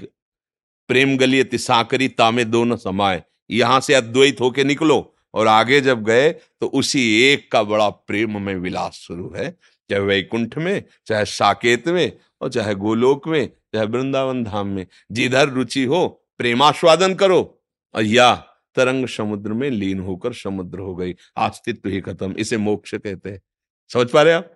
[0.87, 6.31] प्रेम गलियत साकरी तामे दोनों समाये यहाँ से अद्वैत होके निकलो और आगे जब गए
[6.31, 9.51] तो उसी एक का बड़ा प्रेम में विलास शुरू है।
[9.89, 15.49] चाहे वैकुंठ में, चाहे साकेत में और चाहे गोलोक में, चाहे वृंदावन धाम में। जिधर
[15.49, 17.62] रुचि हो, प्रेमास्वादन करो।
[17.95, 18.33] या
[18.77, 23.41] तरंग समुद्र में लीन होकर समुद्र हो गई। अस्तित्व ही खत्म इसे मोक्ष कहते हैं।
[23.91, 24.49] समझ पा रहे आप?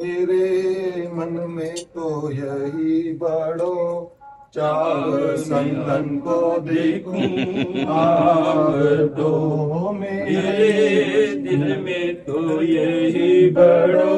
[0.00, 4.16] मेरे मन में तो यही बड़ो
[4.54, 7.28] चाव संतन को देखूँ
[9.16, 14.14] तो मेरे दिल में तो यही बड़ो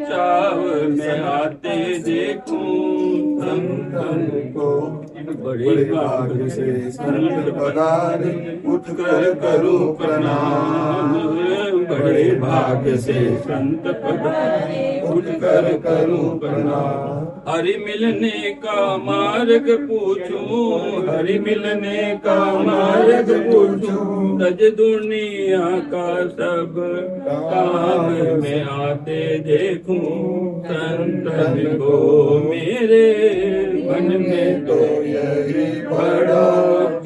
[0.00, 4.70] चाव में आते देखूँ। संतन को
[5.44, 8.22] बड़े भाग से संत पदार
[8.66, 11.14] उठ कर करो प्रणाम।
[11.90, 21.38] बड़े भाग्य से संत पदार उठ कर करो प्रणाम। हरि मिलने का मार्ग पूछूँ। हरि
[21.38, 26.74] मिलने का मार्ग पूछूँ। सज दुनिया का सब
[27.26, 28.10] काम
[28.42, 30.00] में आते देखूँ।
[30.64, 31.98] संतन को
[32.40, 33.06] मेरे
[33.84, 36.48] मन में तो यही बड़ा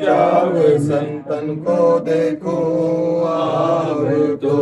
[0.04, 2.56] चाव संतन को देखो
[3.24, 4.06] आप
[4.42, 4.58] तो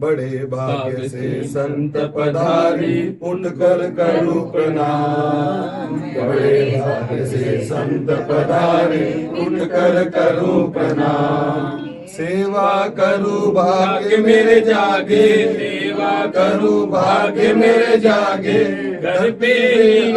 [0.00, 9.06] बड़े भाग्य से संत पधारी उठ कर करूँ प्रणाम बड़े भाग्य से संत पधारी
[9.44, 18.64] उठ कर करूँ प्रणाम सेवा करूँ भाग्य मेरे जागे। सेवा करूँ भाग्य मेरे जागे।
[19.00, 19.52] घर पे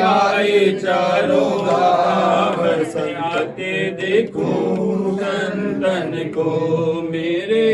[0.01, 7.67] आए चारों धाम से आते देखूँ संतन को मेरे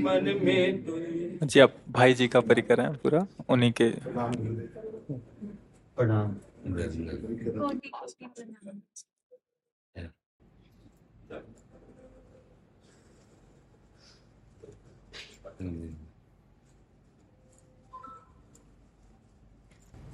[0.00, 0.95] मन में तो
[1.42, 3.88] जी आप भाई जी का परिकर है पूरा उन्हीं के
[5.96, 6.34] प्रणाम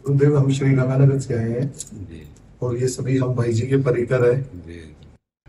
[0.05, 2.25] गुरुदेव हम श्री गंगानगर से आए हैं
[2.63, 4.37] और ये सभी हम भाई जी के परिकर है।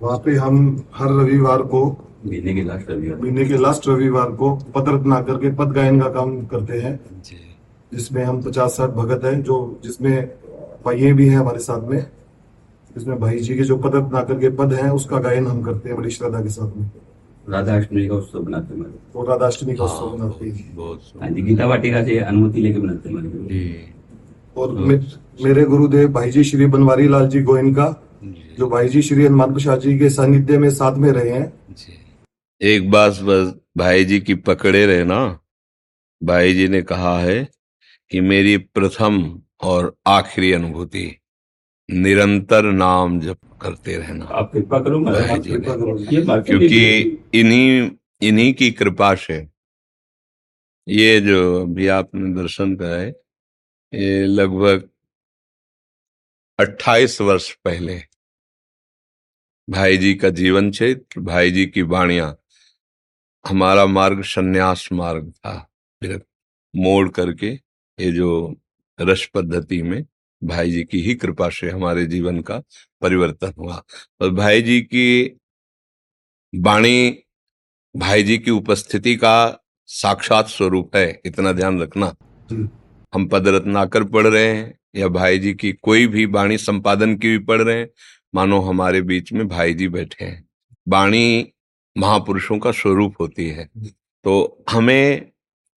[0.01, 0.57] वहाँ पे हम
[0.95, 1.81] हर रविवार को
[2.25, 6.09] महीने के लास्ट रविवार महीने के लास्ट रविवार को पद रत्ना करके पद गायन का
[6.09, 6.99] काम करते हैं।
[7.91, 10.15] जिसमें हम पचास साठ भगत हैं जो जिसमें
[10.85, 11.99] भाइये भी हैं हमारे साथ में
[12.95, 15.97] जिसमें भाई जी के जो पद रत्ना करके पद हैं उसका गायन हम करते हैं
[15.97, 16.89] बड़ी श्रद्धा के साथ में।
[17.49, 22.03] राधा अष्टमी का उत्सव बनाते हैं और राधाष्टमी का उत्सव मनाते हैं। हाँ गीता वाटिका
[22.03, 23.93] से अनुमति लेके बनाते हैं
[24.57, 24.71] और
[25.43, 27.87] मेरे गुरुदेव भाई जी श्री बनवारी लाल जी गोयनका
[28.59, 31.51] जो। भाई जी श्री हनुमान प्रसाद जी के सानिध्य में साथ में रहे हैं
[32.63, 35.39] एक बात बस भाई जी की पकड़े रहे ना
[36.23, 37.47] भाई जी ने कहा है
[38.09, 41.19] कि मेरी प्रथम और आखिरी अनुभूति
[41.91, 47.01] निरंतर नाम जप करते रहना। आप कृपा करो भाई जी ने। क्योंकि
[47.39, 49.47] इन्हीं इन्हीं की कृपा से
[50.87, 53.13] ये जो अभी आपने दर्शन कराए
[53.93, 54.89] ये लगभग
[56.59, 58.01] 28 वर्ष पहले
[59.69, 62.39] भाई जी का जीवन चरित्र भाई जी की वाणियाँ
[63.45, 65.57] हमारा मार्ग संन्यास मार्ग था।
[66.01, 66.21] फिर
[66.75, 68.55] मोड़ करके ये जो
[69.01, 70.05] रस पद्धति में
[70.43, 72.61] भाई जी की ही कृपा से हमारे जीवन का
[73.01, 73.83] परिवर्तन हुआ।
[74.21, 75.39] और भाई जी की
[76.55, 77.17] वाणी
[77.95, 82.15] भाई जी की उपस्थिति का साक्षात स्वरूप है, इतना ध्यान रखना।
[83.13, 87.29] हम पद रत्नाकर पढ़ रहे हैं या भाई जी की कोई भी वाणी संपादन की
[87.29, 87.89] भी पढ़ रहे हैं,
[88.35, 90.47] मानो हमारे बीच में भाई जी बैठे हैं।
[90.87, 91.52] वाणी
[91.97, 93.69] महापुरुषों का स्वरूप होती है।
[94.23, 95.31] तो हमें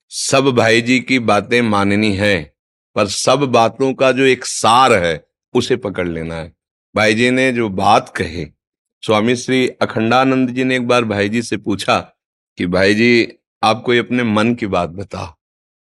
[0.09, 2.57] सब भाई जी की बातें माननी है
[2.97, 6.53] पर सब बातों का जो एक सार है उसे पकड़ लेना है।
[6.95, 8.47] भाई जी ने जो बात कही
[9.03, 11.99] स्वामी श्री अखंडानंद जी ने एक बार भाई जी से पूछा
[12.59, 15.35] कि भाई जी आप कोई अपने मन की बात बताओ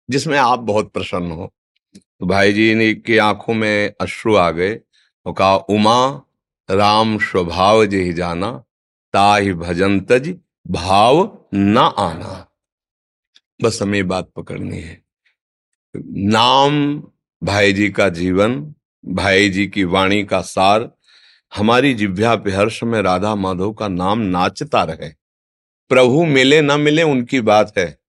[0.10, 1.54] जिसमें आप बहुत प्रसन्न हो?
[1.96, 4.80] तो भाई जी ने की आँखों में अश्रु आ गए
[5.26, 6.22] और कहा उमा
[6.70, 8.64] राम स्वभाव जे जाना
[9.14, 12.52] ताहि भजन तज भाव न आना।
[13.62, 15.04] बस हमें बात पकड़नी है।
[16.16, 17.04] नाम,
[17.44, 20.92] भाई जी का जीवन, भाई जी की वाणी का सार,
[21.56, 25.10] हमारी जिभ्या पे हर समय राधा माधव का नाम नाचता रहे।
[25.90, 28.00] प्रभु मिले न मिले उनकी बात है।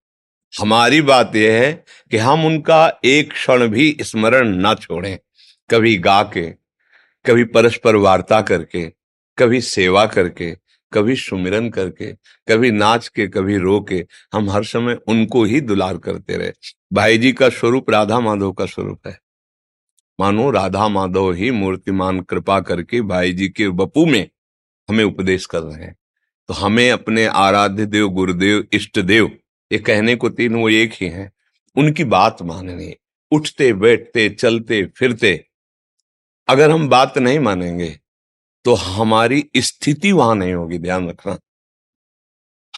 [0.61, 5.19] हमारी बात यह है कि हम उनका एक क्षण भी स्मरण ना छोड़ें।
[5.71, 6.51] कभी गा के
[7.27, 8.93] कभी परस्पर वार्ता करके,
[9.38, 10.63] कभी सेवा करके
[10.94, 12.12] कभी सुमिरन करके,
[12.48, 16.52] कभी नाच के, कभी रो के, हम हर समय उनको ही दुलार करते रहे।
[16.92, 19.18] भाई जी का स्वरूप राधा माधव का स्वरूप है।
[20.20, 24.28] मानो राधा माधव ही मूर्तिमान कृपा करके भाई जी के बपू में
[24.88, 25.96] हमें उपदेश कर रहे हैं।
[26.48, 29.38] तो हमें अपने आराध्य देव, गुरुदेव, इष्ट देव,
[29.72, 31.33] ये कहने को तीन वो एक ही हैं,
[31.76, 32.94] उनकी बात माननी,
[33.30, 35.46] उठते, बैठते, चलते, फिरते,
[36.48, 38.00] अगर हम बात नहीं मानेंगे
[38.64, 41.38] तो हमारी स्थिति वहाँ नहीं होगी ध्यान रखना।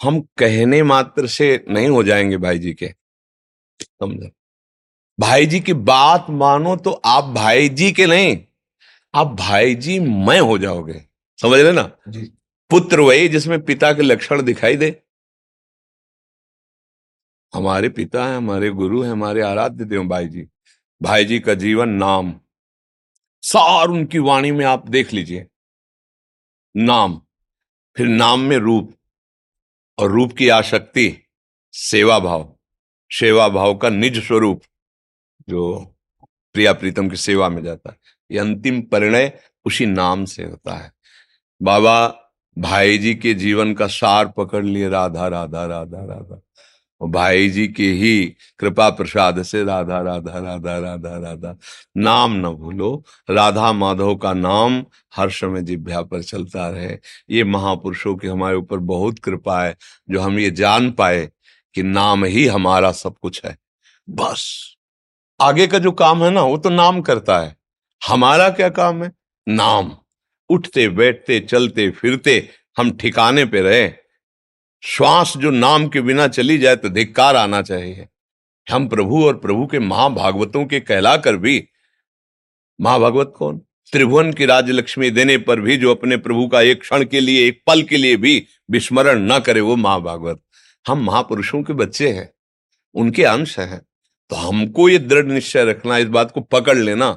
[0.02, 2.88] हम कहने मात्र से नहीं हो जाएँगे भाई जी के।
[3.82, 4.30] समझो?
[5.20, 8.38] भाई जी की बात मानो तो आप भाई जी के नहीं
[9.14, 11.04] आप भाई जी मैं हो जाओगे।
[11.42, 11.90] समझ रहे ना?
[12.08, 12.32] जी।
[12.70, 15.02] पुत्र वही जिसमें पिता के लक्षण दिखाई दे।
[17.54, 20.48] हमारे पिता है हमारे गुरु हैं हमारे आराध्य देव भाई जी।
[21.02, 22.40] भाई जी का जीवन नाम
[23.42, 25.46] सार उनकी वाणी में आप देख लीजिए।
[26.76, 27.22] नाम।
[27.96, 28.92] फिर नाम में रूप।
[29.98, 31.26] और रूप की आसक्ति
[31.72, 32.56] सेवा भाव
[33.10, 34.62] सेवा भाव का निज स्वरूप,
[35.48, 35.94] जो
[36.52, 37.96] प्रिया प्रीतम की सेवा में जाता है।
[38.30, 40.92] ये अंतिम परिणय उसी नाम से होता है।
[41.62, 42.22] बाबा
[42.58, 46.40] भाई जी के जीवन का सार पकड़ लिए राधा राधा राधा राधा।
[47.02, 51.56] भाई जी के ही कृपा प्रसाद से राधा राधा राधा राधा राधा।
[51.96, 54.84] नाम न भूलो। राधा माधव का नाम
[55.16, 56.98] हर समय जिभ्या पर चलता रहे।
[57.30, 59.76] ये महापुरुषों की हमारे ऊपर बहुत कृपा है,
[60.10, 61.30] जो हम ये जान पाए
[61.74, 63.56] कि नाम ही हमारा सब कुछ है।
[64.10, 64.74] बस।
[65.40, 67.56] आगे का जो काम है ना, वो तो नाम करता है।
[68.08, 69.12] हमारा क्या काम है?
[69.48, 69.96] नाम।
[70.48, 74.05] उठते, बैठते, चलते, फिरते हम ठिकाने पे रहे।
[74.86, 78.06] श्वास जो नाम के बिना चली जाए तो धिक्कार आना चाहिए।
[78.66, 81.68] हम प्रभु और प्रभु के महाभागवतों के कहला कर भी,
[82.78, 83.60] महाभागवत कौन?
[83.92, 87.62] त्रिभुवन की राजलक्ष्मी देने पर भी, जो अपने प्रभु का एक क्षण के लिए, एक
[87.66, 90.40] पल के लिए भी विस्मरण न करे वो महाभागवत।
[90.86, 92.30] हम महापुरुषों के बच्चे हैं,
[92.94, 93.80] उनके अंश हैं
[94.30, 97.10] तो हमको ये दृढ़ निश्चय रखना इस बात को पकड़ लेना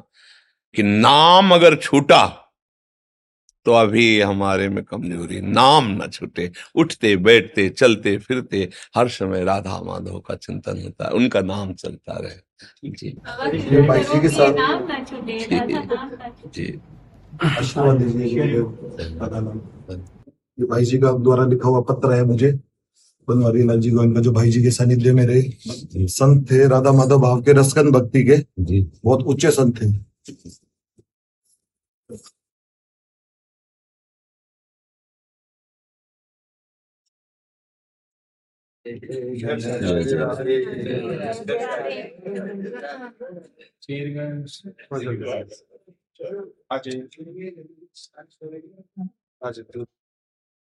[0.76, 2.49] कि नाम अगर छूटा
[3.66, 9.82] तो अभी हमारे में कमज़ोरी। नाम न छूटे। उठते बैठते चलते फिरते हर समय राधा
[9.82, 14.54] माधव का चिंतन होता है। उनका नाम चलता रहे। जी। जी के साथ
[16.56, 16.82] जी।
[20.60, 22.52] ये भाई जी का द्वारा लिखा हुआ पत्र है मुझे।
[23.28, 26.92] बनवारी लाल जी गोविंद का जो भाई जी के सानिध्य में रहे। संत थे राधा
[26.92, 28.38] माधव भाव के रसकन भक्ति के।
[29.04, 29.88] बहुत उच्च संत थे।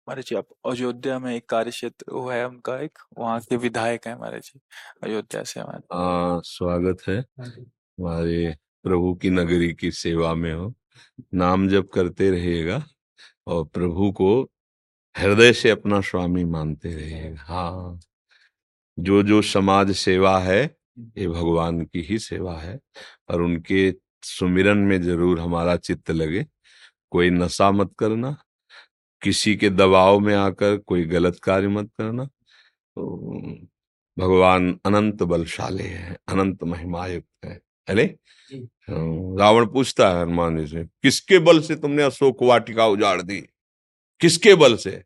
[0.06, 4.06] महाराज जी आप अयोध्या में एक कार्य क्षेत्र वो है उनका एक, वहाँ के विधायक
[4.06, 4.60] है महाराज जी,
[5.02, 5.82] अयोध्या से हमारे।
[6.48, 10.74] स्वागत है। हमारे प्रभु की नगरी की सेवा में हो।
[11.34, 12.82] नाम जब करते रहिएगा
[13.46, 14.50] और प्रभु को
[15.20, 18.00] हृदय से अपना स्वामी मानते रहिएगा हाँ।
[18.98, 20.62] जो जो समाज सेवा है
[21.18, 22.78] ये भगवान की ही सेवा है
[23.30, 23.92] और उनके
[24.24, 26.44] सुमिरन में ज़रूर हमारा चित्त लगे।
[27.11, 28.37] कोई नशा मत करना
[29.22, 33.06] किसी के दबाव में आकर कोई गलत कार्य मत करना। तो
[34.16, 38.04] भगवान अनंत बलशाली है अनंत महिमायुक्त है अरे
[38.90, 43.40] रावण पूछता है हनुमान जी से किसके बल से तुमने अशोक वाटिका उजाड़ दी?
[44.20, 45.02] किसके बल से?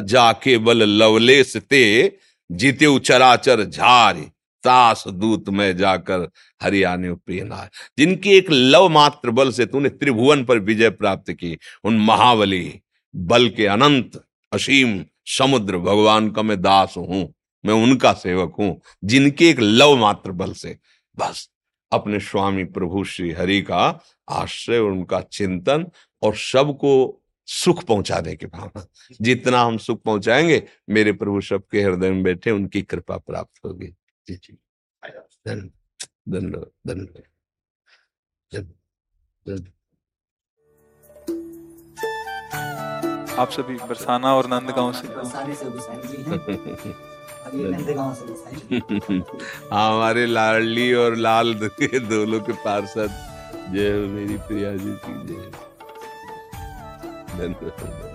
[0.00, 2.18] जाके बल लवलेस ते,
[2.52, 4.22] जीते चराचर झारी
[4.64, 6.28] तास दूत में जाकर
[6.62, 11.98] हरियाणे प्रिय जिनके एक लव मात्र बल से तूने त्रिभुवन पर विजय प्राप्त की, उन
[11.98, 12.80] महाबली,
[13.16, 17.34] बल के अनंत, असीम, समुद्र भगवान का मैं दास हूँ,
[17.66, 20.78] मैं उनका सेवक हूँ, जिनके एक लव मात्र बल से।
[21.18, 21.50] बस,
[21.92, 25.86] अपने स्वामी प्रभु श्री हरि का आश्रय और उनका चिंतन
[26.22, 28.86] और सबको सुख पहुँचाने की भावना
[29.20, 33.94] जितना हम सुख पहुंचाएँगे मेरे प्रभु सबके हृदय में बैठे उनकी कृपा प्राप्त होगी।
[34.28, 34.58] जी जी।
[35.48, 37.22] धन्यवाद धन्यवाद
[38.54, 38.72] धन-
[39.48, 39.68] धन-
[43.38, 45.08] आप सभी बरसाना और नंदगांव से।
[49.72, 53.10] हाँ। हमारे लाडली और लाल के दोनों के पार्षद।
[53.72, 55.50] जय मेरी प्रिया जी की जय।
[57.38, 58.10] धन्यवाद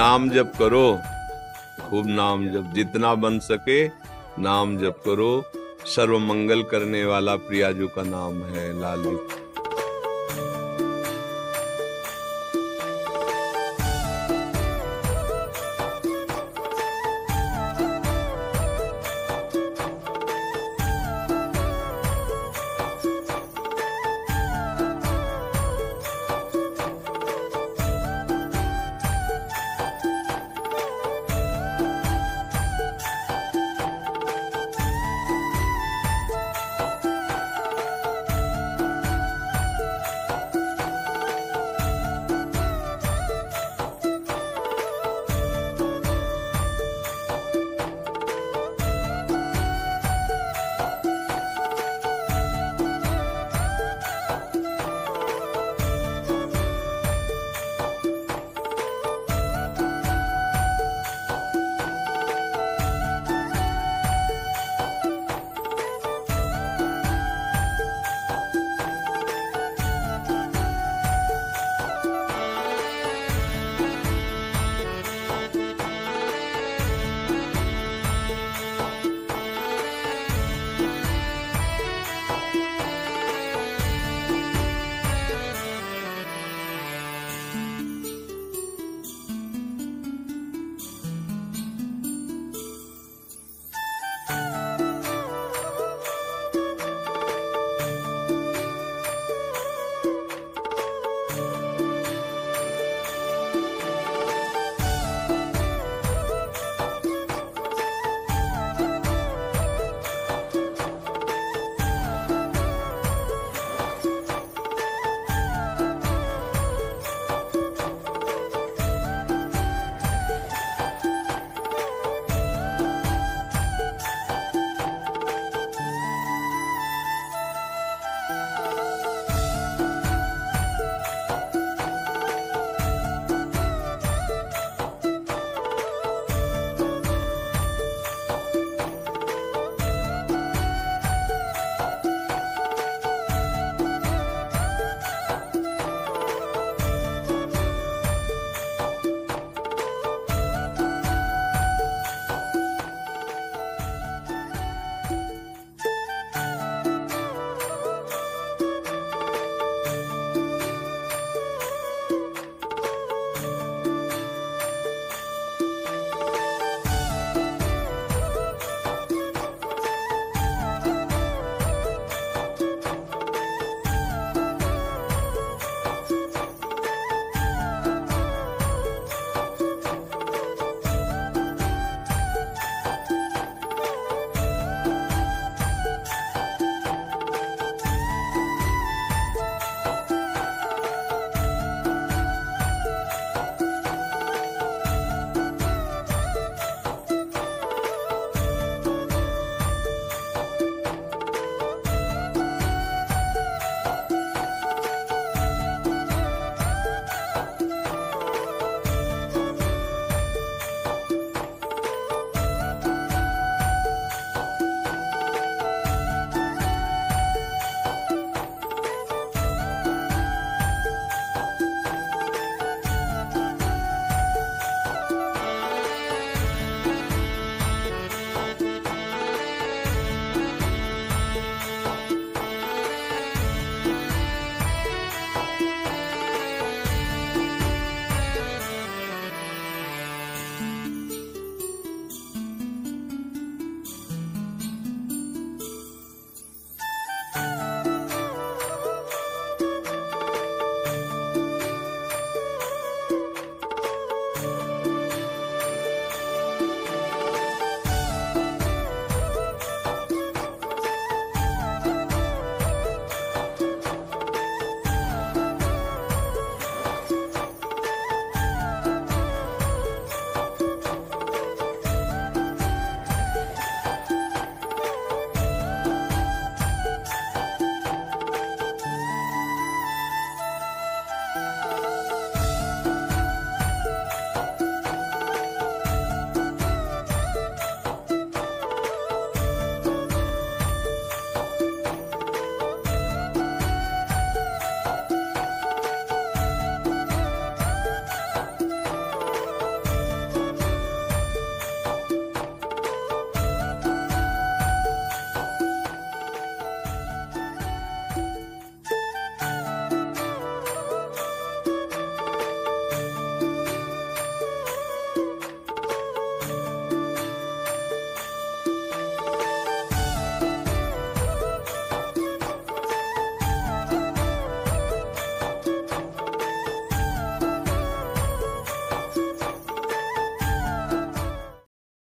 [0.00, 1.00] नाम जप करो।
[1.90, 3.88] खूब नाम जप। जितना बन सके
[4.38, 5.44] नाम जप करो।
[5.86, 9.28] सर्व मंगल करने वाला प्रियाजू का नाम है, लालू।